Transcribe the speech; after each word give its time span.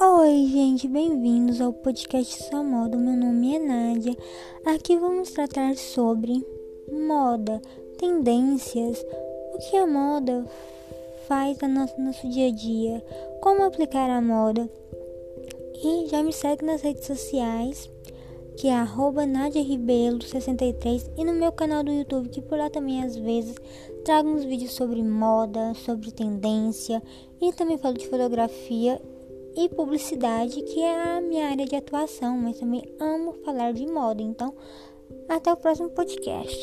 Oi, 0.00 0.46
gente, 0.46 0.86
bem-vindos 0.86 1.60
ao 1.60 1.72
podcast 1.72 2.44
Só 2.44 2.62
Moda. 2.62 2.96
Meu 2.96 3.16
nome 3.16 3.56
é 3.56 3.58
Nádia. 3.58 4.16
Aqui 4.64 4.96
vamos 4.96 5.32
tratar 5.32 5.74
sobre 5.74 6.46
moda, 6.88 7.60
tendências, 7.98 9.04
o 9.52 9.58
que 9.58 9.76
a 9.76 9.88
moda 9.88 10.46
faz 11.26 11.58
no 11.58 11.68
nosso, 11.68 12.00
nosso 12.00 12.28
dia 12.28 12.46
a 12.46 12.52
dia, 12.52 13.04
como 13.40 13.64
aplicar 13.64 14.08
a 14.08 14.20
moda. 14.20 14.70
E 15.82 16.06
já 16.06 16.22
me 16.22 16.32
segue 16.32 16.64
nas 16.64 16.80
redes 16.80 17.04
sociais, 17.04 17.90
que 18.56 18.68
é 18.68 18.74
arroba 18.74 19.22
63 19.26 21.10
e 21.16 21.24
no 21.24 21.32
meu 21.32 21.50
canal 21.50 21.82
do 21.82 21.90
YouTube, 21.90 22.28
que 22.28 22.40
por 22.40 22.56
lá 22.56 22.70
também 22.70 23.02
às 23.02 23.16
vezes 23.16 23.56
trago 24.04 24.28
uns 24.28 24.44
vídeos 24.44 24.74
sobre 24.74 25.02
moda, 25.02 25.74
sobre 25.74 26.12
tendência 26.12 27.02
e 27.42 27.52
também 27.52 27.78
falo 27.78 27.98
de 27.98 28.06
fotografia 28.06 29.00
e 29.58 29.68
publicidade, 29.68 30.62
que 30.62 30.80
é 30.80 31.16
a 31.16 31.20
minha 31.20 31.48
área 31.48 31.66
de 31.66 31.74
atuação, 31.74 32.38
mas 32.38 32.60
também 32.60 32.82
amo 33.00 33.32
falar 33.44 33.72
de 33.72 33.84
moda. 33.86 34.22
Então, 34.22 34.54
até 35.28 35.52
o 35.52 35.56
próximo 35.56 35.90
podcast. 35.90 36.62